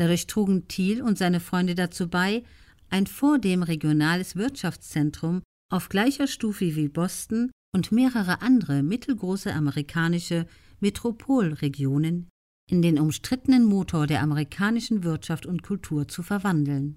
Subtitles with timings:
[0.00, 2.42] Dadurch trugen Thiel und seine Freunde dazu bei,
[2.88, 10.46] ein vordem regionales Wirtschaftszentrum auf gleicher Stufe wie Boston und mehrere andere mittelgroße amerikanische
[10.80, 12.30] Metropolregionen
[12.70, 16.96] in den umstrittenen Motor der amerikanischen Wirtschaft und Kultur zu verwandeln.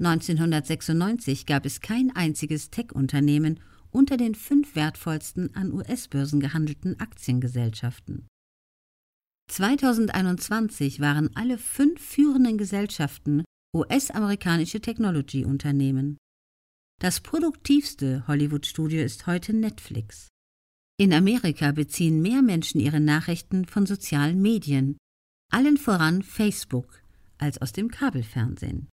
[0.00, 3.60] 1996 gab es kein einziges Tech-Unternehmen
[3.92, 8.26] unter den fünf wertvollsten an US-Börsen gehandelten Aktiengesellschaften.
[9.52, 13.44] 2021 waren alle fünf führenden Gesellschaften
[13.76, 16.16] US-amerikanische Technology-Unternehmen.
[17.02, 20.28] Das produktivste Hollywood-Studio ist heute Netflix.
[20.98, 24.96] In Amerika beziehen mehr Menschen ihre Nachrichten von sozialen Medien,
[25.50, 27.02] allen voran Facebook,
[27.36, 28.88] als aus dem Kabelfernsehen.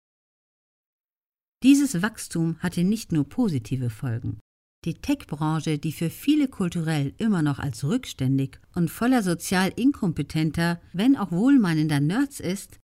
[1.61, 4.39] Dieses Wachstum hatte nicht nur positive Folgen.
[4.87, 11.17] Die Tech-Branche, die für viele kulturell immer noch als rückständig und voller sozial inkompetenter, wenn
[11.17, 12.79] auch wohlmeinender Nerds ist,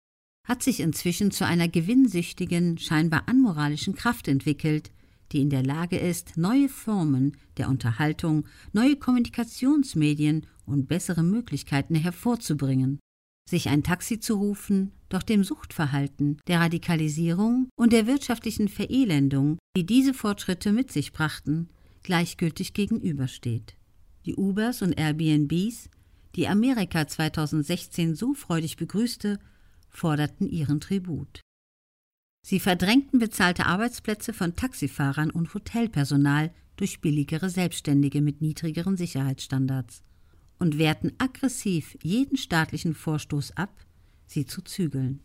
[0.47, 4.89] hat sich inzwischen zu einer gewinnsüchtigen, scheinbar anmoralischen Kraft entwickelt,
[5.31, 12.99] die in der Lage ist, neue Formen der Unterhaltung, neue Kommunikationsmedien und bessere Möglichkeiten hervorzubringen
[13.47, 19.85] sich ein Taxi zu rufen, doch dem Suchtverhalten, der Radikalisierung und der wirtschaftlichen Verelendung, die
[19.85, 21.69] diese Fortschritte mit sich brachten,
[22.03, 23.75] gleichgültig gegenübersteht.
[24.25, 25.89] Die Ubers und Airbnbs,
[26.35, 29.39] die Amerika 2016 so freudig begrüßte,
[29.89, 31.41] forderten ihren Tribut.
[32.43, 40.03] Sie verdrängten bezahlte Arbeitsplätze von Taxifahrern und Hotelpersonal durch billigere Selbstständige mit niedrigeren Sicherheitsstandards
[40.57, 43.85] und wehrten aggressiv jeden staatlichen Vorstoß ab,
[44.25, 45.21] sie zu zügeln.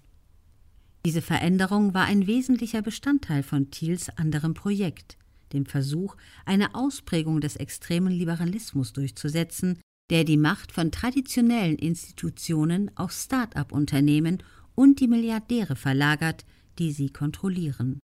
[1.05, 5.17] Diese Veränderung war ein wesentlicher Bestandteil von Thiels anderem Projekt,
[5.57, 13.11] dem Versuch, eine Ausprägung des extremen Liberalismus durchzusetzen, der die Macht von traditionellen Institutionen auf
[13.11, 14.43] Start-up-Unternehmen
[14.77, 16.45] und die Milliardäre verlagert,
[16.79, 17.99] die sie kontrollieren